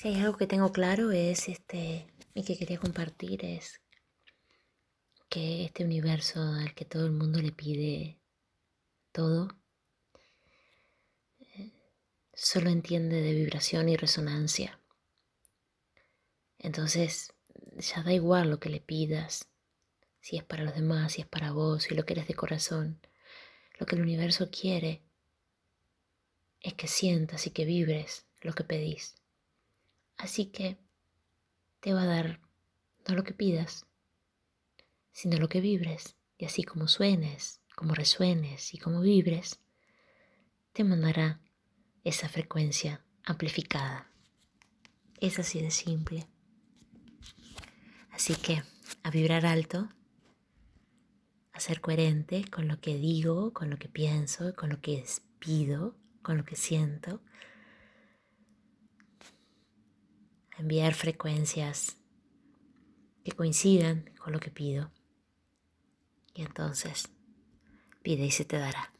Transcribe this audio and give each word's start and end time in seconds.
Si 0.00 0.08
hay 0.08 0.14
algo 0.22 0.38
que 0.38 0.46
tengo 0.46 0.72
claro 0.72 1.10
es 1.10 1.50
este 1.50 2.06
y 2.32 2.42
que 2.42 2.56
quería 2.56 2.78
compartir 2.78 3.44
es 3.44 3.82
que 5.28 5.66
este 5.66 5.84
universo 5.84 6.40
al 6.40 6.74
que 6.74 6.86
todo 6.86 7.04
el 7.04 7.12
mundo 7.12 7.38
le 7.42 7.52
pide 7.52 8.18
todo 9.12 9.54
eh, 11.40 11.72
solo 12.32 12.70
entiende 12.70 13.20
de 13.20 13.34
vibración 13.34 13.90
y 13.90 13.96
resonancia. 13.98 14.80
Entonces 16.58 17.34
ya 17.76 18.02
da 18.02 18.14
igual 18.14 18.48
lo 18.48 18.58
que 18.58 18.70
le 18.70 18.80
pidas, 18.80 19.50
si 20.22 20.38
es 20.38 20.44
para 20.44 20.64
los 20.64 20.74
demás, 20.74 21.12
si 21.12 21.20
es 21.20 21.28
para 21.28 21.52
vos, 21.52 21.82
si 21.82 21.94
lo 21.94 22.06
quieres 22.06 22.26
de 22.26 22.32
corazón. 22.32 22.98
Lo 23.78 23.84
que 23.84 23.96
el 23.96 24.00
universo 24.00 24.48
quiere 24.50 25.02
es 26.62 26.72
que 26.72 26.88
sientas 26.88 27.46
y 27.46 27.50
que 27.50 27.66
vibres 27.66 28.24
lo 28.40 28.54
que 28.54 28.64
pedís. 28.64 29.19
Así 30.20 30.46
que 30.46 30.76
te 31.80 31.94
va 31.94 32.02
a 32.02 32.06
dar 32.06 32.40
no 33.08 33.14
lo 33.14 33.24
que 33.24 33.32
pidas, 33.32 33.86
sino 35.12 35.38
lo 35.38 35.48
que 35.48 35.62
vibres. 35.62 36.14
Y 36.36 36.44
así 36.44 36.62
como 36.62 36.88
suenes, 36.88 37.62
como 37.74 37.94
resuenes 37.94 38.74
y 38.74 38.78
como 38.78 39.00
vibres, 39.00 39.60
te 40.74 40.84
mandará 40.84 41.40
esa 42.04 42.28
frecuencia 42.28 43.02
amplificada. 43.24 44.10
Es 45.20 45.38
así 45.38 45.62
de 45.62 45.70
simple. 45.70 46.26
Así 48.10 48.34
que 48.34 48.62
a 49.02 49.10
vibrar 49.10 49.46
alto, 49.46 49.88
a 51.52 51.60
ser 51.60 51.80
coherente 51.80 52.44
con 52.50 52.68
lo 52.68 52.78
que 52.78 52.98
digo, 52.98 53.54
con 53.54 53.70
lo 53.70 53.78
que 53.78 53.88
pienso, 53.88 54.54
con 54.54 54.68
lo 54.68 54.82
que 54.82 55.02
pido, 55.38 55.96
con 56.20 56.36
lo 56.36 56.44
que 56.44 56.56
siento 56.56 57.22
enviar 60.60 60.94
frecuencias 60.94 61.96
que 63.24 63.32
coincidan 63.32 64.10
con 64.18 64.32
lo 64.32 64.40
que 64.40 64.50
pido. 64.50 64.90
Y 66.34 66.42
entonces 66.42 67.08
pide 68.02 68.26
y 68.26 68.30
se 68.30 68.44
te 68.44 68.58
dará. 68.58 68.92